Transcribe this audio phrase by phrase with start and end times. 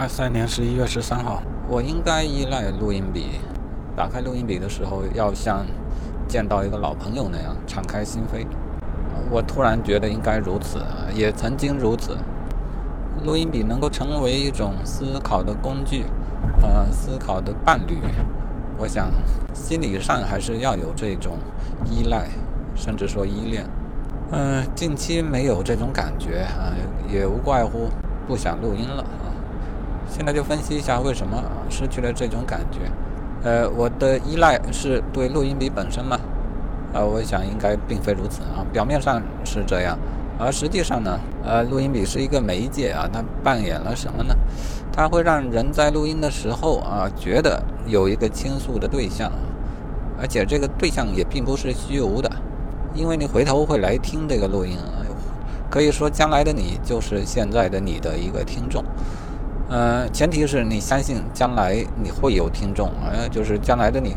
[0.00, 3.40] 二三年十一月十三号，我应该依赖录音笔。
[3.96, 5.66] 打开录音笔的时候，要像
[6.28, 8.46] 见到一个老朋友那样敞开心扉。
[9.28, 10.78] 我突然觉得应该如此，
[11.12, 12.16] 也曾经如此。
[13.24, 16.04] 录音笔能够成为一种思考的工具，
[16.62, 17.98] 呃，思考的伴侣。
[18.78, 19.10] 我想，
[19.52, 21.38] 心理上还是要有这种
[21.84, 22.28] 依赖，
[22.76, 23.66] 甚至说依恋。
[24.30, 26.70] 嗯，近期没有这种感觉啊，
[27.12, 27.88] 也无怪乎
[28.28, 29.04] 不想录音了。
[30.10, 32.80] 现在就分析一下为什么失去了这种感觉。
[33.44, 36.18] 呃，我的依赖是对录音笔本身吗？
[36.92, 38.66] 啊，我想应该并非如此啊。
[38.72, 39.96] 表面上是这样，
[40.38, 44.34] 而实际上呢，呃，录音笔是一个媒介啊，它扮演了什么呢？
[44.92, 49.30] 它会让人在录音的时候啊，觉得有一个倾诉的对象，
[50.20, 52.28] 而且这个对象也并不是虚无的。
[52.94, 55.06] 因为你回头会来听这个录音啊，
[55.70, 58.82] 可以说将来的你就是现在的你的一个听众，
[59.68, 64.16] 呃，前提是你相信将来你会有听众，呃，就是将来的你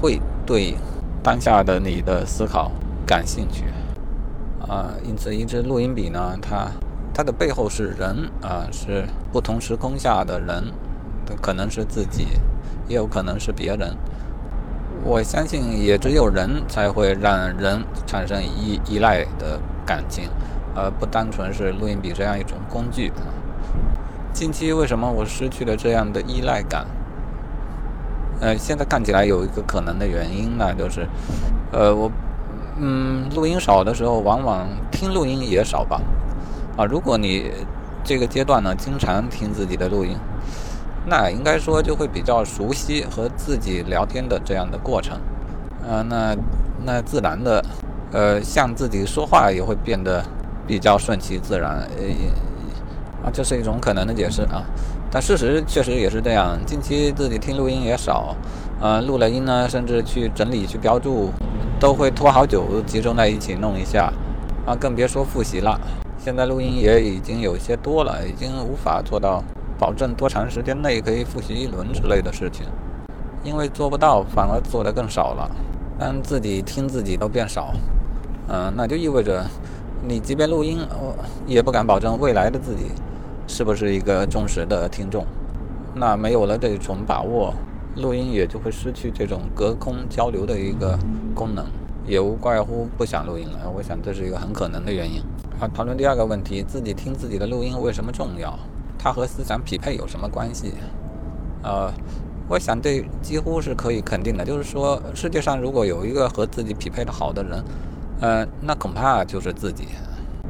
[0.00, 0.76] 会对
[1.22, 2.70] 当下的你的思考
[3.06, 3.64] 感兴趣，
[4.68, 6.68] 啊，因此一支录音笔呢，它
[7.14, 10.64] 它的背后是人啊，是不同时空下的人，
[11.40, 12.26] 可能是自己，
[12.86, 13.96] 也有可能是别人。
[15.02, 20.28] 我相信，也只有人才会让人产生依依赖的感情，
[20.74, 23.10] 而不单纯是录音笔这样一种工具。
[24.34, 26.84] 近期为什么我失去了这样的依赖感？
[28.40, 31.08] 呃，现在看起来有一个可能的原因呢，就是，
[31.70, 32.10] 呃，我，
[32.80, 36.00] 嗯，录音少的时候，往往听录音也少吧。
[36.76, 37.52] 啊，如果你
[38.02, 40.16] 这个阶段呢，经常听自己的录音。
[41.06, 45.16] 那应该说就会比较熟悉和自己聊天的这样的过程，
[45.86, 46.36] 呃，那
[46.84, 47.64] 那自然的，
[48.10, 50.24] 呃，向自己说话也会变得
[50.66, 52.02] 比较顺其自然，呃，
[53.24, 54.62] 啊，这是一种可能的解释啊。
[55.10, 58.36] 但事实确实也是这样，近期自己听录音也少，
[58.80, 61.30] 呃，录了音呢，甚至去整理、去标注，
[61.80, 64.12] 都会拖好久，集中在一起弄一下，
[64.66, 65.80] 啊，更别说复习了。
[66.18, 69.42] 现在录音也已经有些多了，已经无法做到。
[69.76, 72.64] 保证多长时间内可以复习一轮之类的事情，
[73.42, 75.50] 因为做不到，反而做得更少了。
[75.98, 77.74] 但自己听自己都变少，
[78.48, 79.44] 嗯，那就意味着
[80.06, 80.78] 你即便录音，
[81.44, 82.84] 也不敢保证未来的自己
[83.46, 85.24] 是不是一个忠实的听众。
[85.94, 87.54] 那没有了这种把握，
[87.96, 90.98] 录音也就会失去这种隔空交流的一个
[91.34, 91.64] 功能，
[92.06, 93.70] 也无怪乎不想录音了。
[93.74, 95.22] 我想这是一个很可能的原因。
[95.58, 98.58] 好，讨论第二个问题：自己听自己的录音为什么重要？
[98.98, 100.72] 它和思想匹配有什么关系？
[101.62, 101.92] 呃，
[102.48, 107.64] 我想这几乎是可以肯定的，就是说，世界上如果有一个和自己匹配的好的人，
[108.20, 109.86] 呃，那恐怕就是自己。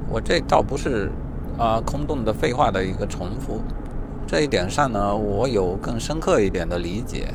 [0.09, 1.11] 我这倒不是
[1.59, 3.60] 啊空洞的废话的一个重复，
[4.26, 7.32] 这一点上呢，我有更深刻一点的理解。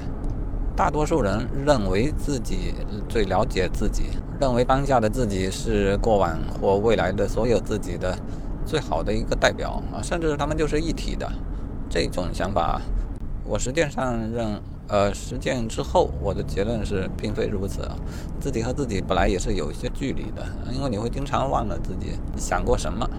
[0.76, 2.74] 大多数人认为自己
[3.08, 4.06] 最了解自己，
[4.40, 8.18] 认为当下的自己是过往或未来的所有自己的。
[8.66, 11.28] 最好的一个代表啊，甚至他们就是一体的
[11.90, 12.80] 这种想法，
[13.44, 17.90] 我实践上认呃实践之后，我的结论是并非如此。
[18.40, 23.10] 自己和自己本来也是有一些距离的，因为你会经常忘了自己想过什么。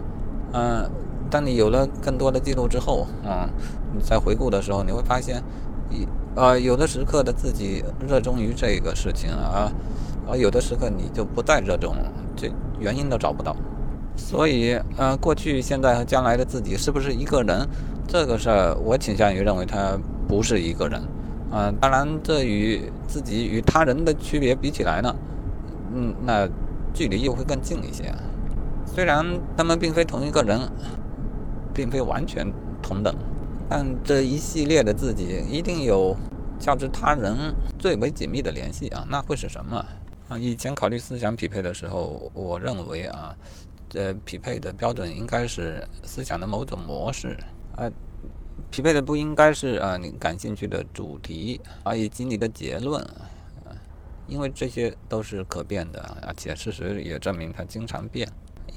[0.53, 0.91] 嗯，
[1.31, 3.49] 当你有了更多的记录之后，嗯，
[3.95, 5.43] 你在回顾的时候，你会发现，
[5.91, 9.73] 一呃有的时刻的自己热衷于这个事情啊，
[10.29, 11.95] 而有的时刻你就不再热衷，
[12.37, 13.55] 这原因都找不到。
[14.17, 17.67] 所以，呃，过去、现在和将来的自己是不是一个人？
[18.07, 19.97] 这个事儿，我倾向于认为他
[20.29, 21.01] 不是一个人。
[21.53, 25.15] 嗯，当然，这与自己与他人的区别比起来呢，
[25.95, 26.47] 嗯，那
[26.93, 28.13] 距离又会更近一些。
[28.95, 29.25] 虽然
[29.57, 30.61] 他们并非同一个人，
[31.73, 32.53] 并非完全
[32.83, 33.15] 同等，
[33.69, 36.17] 但这一系列的自己一定有
[36.59, 39.07] 较之他人最为紧密的联系啊。
[39.09, 39.85] 那会是什么？
[40.29, 43.35] 啊，以前考虑思想匹配的时候，我认为啊。
[43.93, 47.37] 这匹配的标准应该是思想的某种模式，
[47.75, 47.91] 啊，
[48.71, 53.75] 匹配的不应该是啊你感兴趣的主题啊以及你的结论，啊，
[54.29, 58.29] 因为这些都是可变的，而且事实也证明它经常变。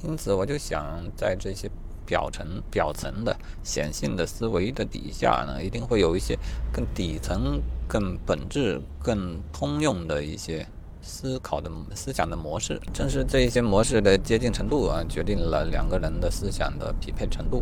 [0.04, 1.70] 因此，我就想在这些
[2.06, 6.38] 表层、表层的显性的思维的底下呢，一定会有一些
[6.72, 10.66] 更底层、更本质、更通用的一些。
[11.06, 17.62] 思考的思想的模式，正是这一些模式的接近程度啊，决定了两个人的思想的匹配程度。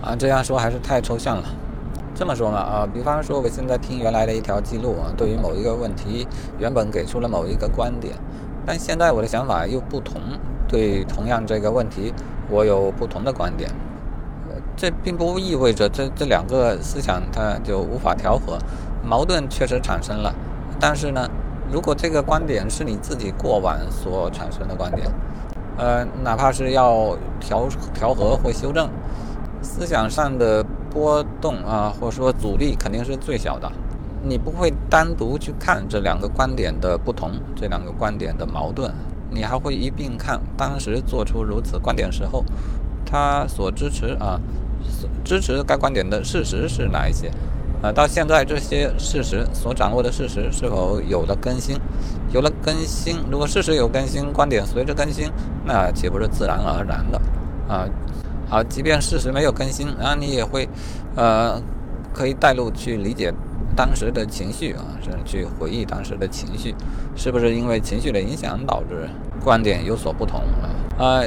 [0.00, 1.44] 啊，这样说还是太抽象了。
[2.14, 6.26] 这么说嘛，啊，比方说我现在听原来的一条记录啊，对于某一个问题，
[6.58, 8.16] 原本给出了某一个观点，
[8.64, 10.22] 但现在我的想法又不同，
[10.72, 12.12] 对同样这个问题，
[12.50, 13.70] 我有不同的观点。
[14.74, 18.58] 这并不意味着这这两个思想它就无法调和，
[19.04, 20.34] 矛盾确实产生了。
[20.80, 21.28] 但是呢，
[21.70, 25.06] 如果这个观点是你自己过往所产生的观点，
[25.76, 28.88] 呃，哪怕是要调调和或修正，
[29.60, 33.70] 思想上的波动啊，或者说阻力肯定是最小的。
[34.24, 38.90] 你不会单独去看这两个观点的不同，这两个观点的矛盾，
[39.32, 42.44] 你还会一并看当时做出如此观点时候，
[43.04, 44.40] 他所支持啊，
[45.24, 47.30] 支持该观点的事实是哪一些？
[47.82, 51.76] 啊，到现在这些事实所掌握的事实是否有了更新？
[52.32, 55.28] 有了更新，如果事实有更新，观点随着更新，
[55.64, 57.20] 那岂不是自然而然的？
[57.68, 57.88] 啊，
[58.48, 60.68] 好，即便事实没有更新，啊，你也会，
[61.16, 61.60] 呃，
[62.14, 63.34] 可以带入去理解
[63.76, 66.74] 当时的情绪啊，是去回忆当时的情绪，
[67.14, 69.08] 是不是因为情绪的影响导致
[69.42, 70.68] 观点有所不同啊？
[70.98, 71.22] 啊，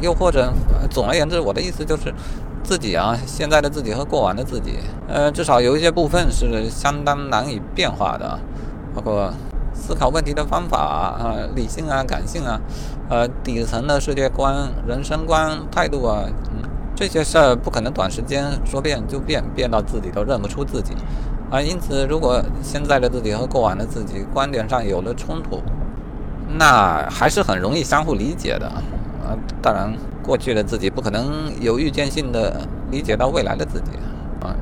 [0.00, 0.52] 又或者，
[0.90, 2.12] 总而言之，我的意思就是。
[2.66, 8.40] 自己啊，现在的自己和过往的自己，呃，至少有一些部分是相当难以变化的，
[8.94, 9.30] 包括
[9.74, 12.58] 思考问题的方法啊，理性啊，感性啊，
[13.10, 16.24] 呃，底层的世界观、人生观、态度啊，
[16.96, 20.94] 这些事儿不可能短时间说变就变，变到自己都认不出自己
[21.50, 21.60] 啊。
[21.60, 25.60] 因此，如果现在的自己和过往的自己观点上有了冲突，
[26.58, 28.82] 那还是很容易相互理解的啊。
[29.62, 29.92] 当然。
[30.24, 33.90] 过去的自己不可能有预见性的理解到未来的自己
[34.40, 34.56] 啊，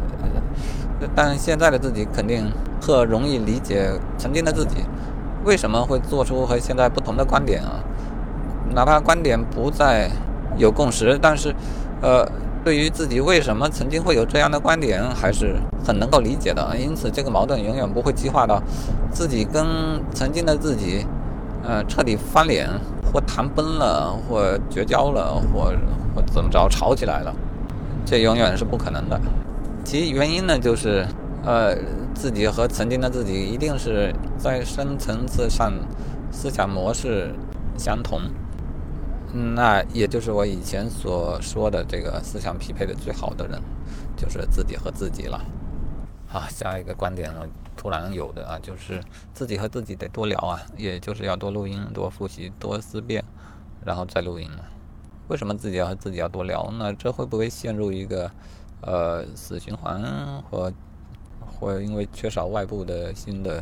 [1.14, 2.50] 但现在的自己肯定
[2.80, 4.78] 特容易理解曾经的自己
[5.44, 7.78] 为什么会做出和现在不同的观点啊，
[8.74, 10.10] 哪怕观点不再
[10.56, 11.54] 有共识，但是
[12.00, 12.28] 呃，
[12.64, 16.76] 对于自己为什么曾经会有这样的观点，还是很能够理解的。
[16.76, 18.62] 因此，这个矛盾永远不会激化到
[19.10, 19.66] 自己跟
[20.14, 21.04] 曾经的自己
[21.62, 22.68] 呃彻底翻脸。
[23.12, 25.64] 或谈崩了，或绝交了，或
[26.14, 27.34] 或怎么着吵起来了，
[28.06, 29.20] 这永远是不可能的。
[29.84, 31.06] 其原因呢，就是
[31.44, 31.76] 呃，
[32.14, 35.70] 自己和曾经的自己一定是在深层次上
[36.30, 37.34] 思想模式
[37.76, 38.18] 相同。
[39.32, 43.60] 那也就是我以前所说的这个思想匹配的最好的人，
[44.16, 45.40] 就是自己和自己了。
[46.26, 47.40] 好，下一个观点呢？
[47.76, 49.02] 突然有的啊，就是
[49.34, 53.24] 自己和自己得多聊啊，也就是要多录音、多复习、多思辨，
[53.84, 54.48] 然后再录音
[55.28, 56.92] 为什么自己要和自己要多聊呢？
[56.94, 58.30] 这会不会陷入一个
[58.82, 60.02] 呃死循环，
[60.50, 60.72] 或
[61.40, 63.60] 或因为缺少外部的新的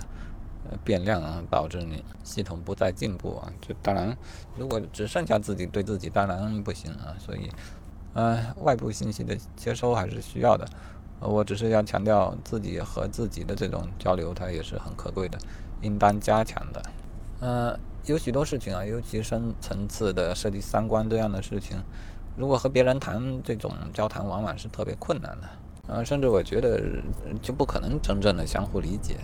[0.85, 3.53] 变量啊，导致你系统不再进步啊？
[3.61, 4.17] 这当然，
[4.57, 7.15] 如果只剩下自己对自己，当然不行啊。
[7.19, 7.51] 所以，
[8.15, 10.67] 呃，外部信息的接收还是需要的。
[11.21, 15.39] 我只是要强调自己和自己的这种交流，它也是很可贵的，
[15.83, 16.83] 应当加强的。
[17.41, 21.77] 嗯，有许多事情啊，尤其深层次的涉及三观这样的事情，
[22.37, 25.95] 如果和别人谈这种交谈，往往是特别困难的。
[25.95, 26.81] 啊，甚至我觉得
[27.43, 29.17] 就不可能真正的相互理解。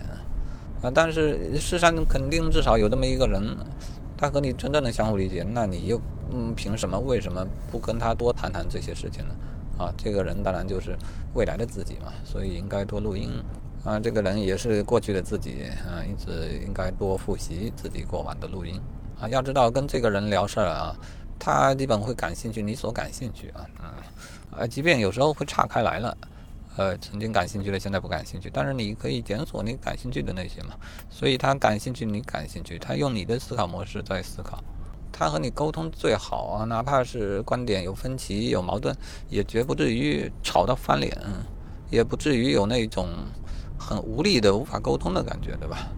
[0.82, 3.56] 啊，但是世上肯定至少有这么一个人，
[4.16, 6.00] 他和你真正的相互理解，那你又
[6.32, 9.34] 嗯，凭什么为什么不跟他多谈谈这些事情呢？
[9.78, 10.96] 啊，这个人当然就是
[11.34, 13.30] 未来的自己嘛，所以应该多录音。
[13.84, 18.80] 啊，这个人也是过去的自己啊，因此应该多复习自己过往的录音。
[19.20, 20.96] 啊，要知道跟这个人聊事儿啊，
[21.38, 26.16] 他基本会感兴趣你所感兴趣啊，嗯，啊，即便有时候会岔开来了，
[26.76, 30.74] 呃，曾经感兴趣的现在不感兴趣，但是你可以检索你感兴趣的那些嘛，
[31.08, 34.62] 所以他感兴趣你感兴趣，他用你的思考模式在思考。
[35.10, 38.94] 他和你沟通最好啊，哪怕是观点有分歧、有矛盾，
[39.30, 41.16] 也绝不至于吵到翻脸，
[41.90, 43.08] 也不至于有那种
[43.78, 45.88] 很无力的无法沟通的感觉，对吧？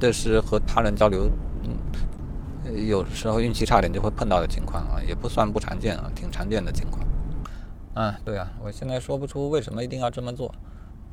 [0.00, 1.30] 这是和他人交流，
[1.62, 7.03] 嗯，有时候运气差点就会碰到的情况啊，也不算不常见啊，挺常见的情况。
[7.94, 10.52] 嗯，对啊，我现在说不出为什么一定要这么做，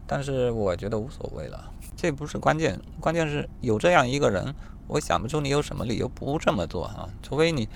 [0.08, 4.54] 但是我觉得无所谓了，这不是关键，关键是有这样一个人。
[4.88, 7.08] 我想不出你有什么理由不这么做啊？
[7.24, 7.70] 除非你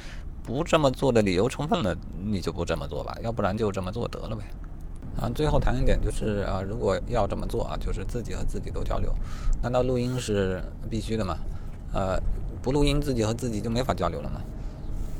[0.43, 1.95] 不这么做的理由充分了，
[2.25, 4.43] 你就不这么做吧，要不然就这么做得了呗。
[5.21, 9.13] 啊，最后谈一点就是啊，如果要这么做啊，就是自己和自己都交流，
[9.61, 11.37] 难道录音是必须的吗？
[11.93, 12.19] 呃，
[12.61, 14.41] 不录音自己和自己就没法交流了吗？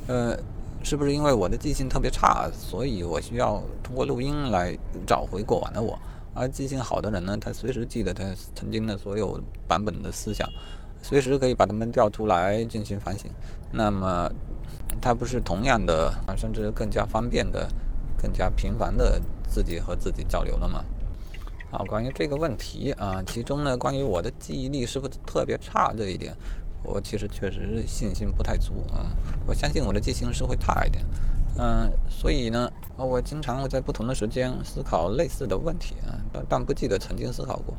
[0.08, 0.38] 呃，
[0.86, 5.98] 是不是因为我的记性特别差，所以我需要通过录音来找回过往的我？
[6.36, 8.24] 而记性好的人呢，他随时记得他
[8.54, 10.48] 曾经的所有版本的思想。
[11.01, 13.32] 随时可以把它们调出来进行反省，
[13.72, 14.30] 那么
[15.01, 17.68] 他不是同样的啊，甚至更加方便的、
[18.22, 20.86] 更加频繁的自己和自己交流了吗？
[21.72, 26.36] 好，关于这个问题啊，其中呢，关于我的记忆力是不是特别差这一点，
[26.86, 29.06] 我其实确实信心不太足啊。
[29.46, 31.06] 我相信我的记性是会差一点，
[31.58, 37.75] 嗯，所以呢，我经常会在不同的时间思考类似的问题啊，但但不记得曾经思考过。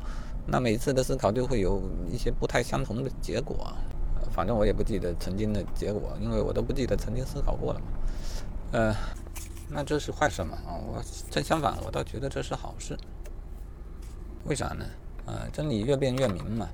[0.47, 1.83] 那每次的思考就会有
[2.13, 3.73] 一些不太相同的结果。
[4.33, 7.87] 反正我也不记得曾经的结果，因为我都不记得曾经思考过了嘛。
[8.73, 8.95] 呃，
[9.71, 10.59] 那这是坏事嘛？
[10.67, 12.99] 啊，我正相反，我倒觉得这是好事。
[14.45, 14.85] 为啥呢？
[15.25, 16.69] 啊，真理越辩越明嘛。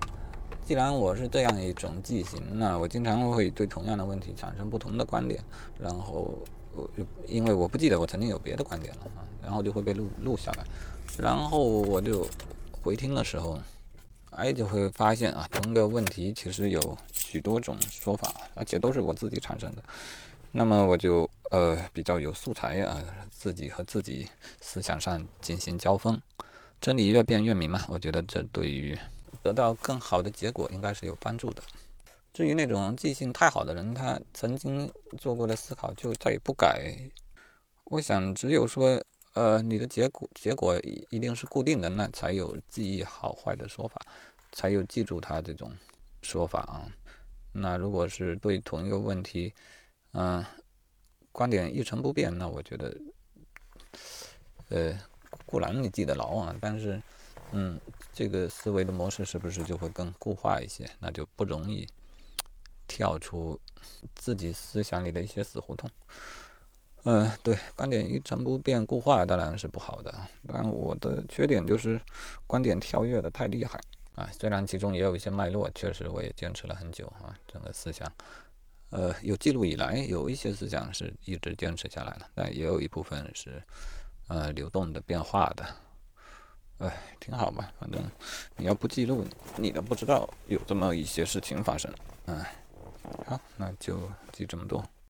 [0.65, 5.43] 既然我是这样一种记性，那我经常会对同样的问题产生不同的观点，
[5.79, 6.39] 然后
[6.75, 6.89] 我
[7.27, 10.65] 因为我不记得我曾经有别的观点了啊，然后就会被录录下来，
[11.19, 12.27] 然后我就
[12.83, 13.59] 回听的时候。
[14.35, 19.83] 哎，就会发现啊，同一个问题其实有许多种说法，而且都是我自己产生的。
[20.53, 22.97] 那么我就呃比较有素材啊，
[23.31, 24.27] 自己和自己
[24.59, 26.19] 思想上进行交锋，
[26.81, 27.85] 真理越辩越明嘛。
[27.91, 28.99] 我觉得这对于
[29.43, 31.63] 得到更好的结果应该是有帮助的。
[32.33, 36.95] 至于那种记性太好的人，他曾经做过的思考就再也不改，
[37.85, 39.03] 我想只有说。
[39.35, 43.99] 呃，你的结果结果一定是固定的，那才有记忆好坏的说法，
[44.53, 45.73] 才有记住它这种
[46.21, 46.85] 说法啊。
[47.51, 49.51] 那如果是对同一个问题，
[50.13, 50.45] 嗯，
[51.33, 52.95] 观点一成不变，那我觉得，
[54.69, 55.01] 呃，
[55.47, 57.01] 固然你记得牢啊，但是，
[57.53, 57.79] 嗯，
[58.13, 60.89] 这个思维的模式是不是就会更固化一些？
[60.99, 61.87] 那就不容易
[62.87, 63.61] 跳出
[64.15, 65.91] 自己思想里的一些死胡同。
[67.05, 70.15] 嗯，对，观点一成不变、固化当然是不好的。
[70.47, 72.01] 但我的缺点就是
[72.47, 73.81] 观点跳跃的太厉害
[74.15, 74.31] 啊。
[74.33, 77.37] 虽然其中也有一些脉络，确实我也坚持了很久啊。
[77.49, 78.11] 整个思想，
[78.91, 83.63] 呃，有记录以来，有一些思想是一直坚持下来了，但也有一部分是
[84.29, 85.67] 呃流动的、变化的。
[86.83, 88.03] 哎，挺好吧，反正
[88.57, 89.25] 你要不记录，
[89.57, 91.89] 你都不知道有这么一些事情发生。
[92.27, 92.55] 哎，
[93.25, 93.97] 好，那就
[94.33, 94.85] 记这么多。